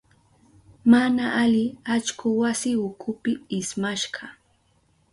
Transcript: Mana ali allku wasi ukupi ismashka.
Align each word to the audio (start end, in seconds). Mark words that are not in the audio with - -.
Mana 0.91 1.25
ali 1.43 1.63
allku 1.93 2.27
wasi 2.41 2.71
ukupi 2.87 3.31
ismashka. 3.59 4.25